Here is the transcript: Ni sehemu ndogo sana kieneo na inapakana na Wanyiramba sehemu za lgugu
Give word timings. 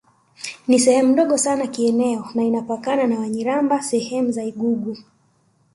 Ni 0.67 0.79
sehemu 0.79 1.13
ndogo 1.13 1.37
sana 1.37 1.67
kieneo 1.67 2.27
na 2.35 2.43
inapakana 2.43 3.07
na 3.07 3.19
Wanyiramba 3.19 3.81
sehemu 3.81 4.31
za 4.31 4.45
lgugu 4.45 4.97